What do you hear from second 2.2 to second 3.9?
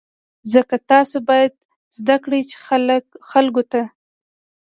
کړئ چې خلکو ته.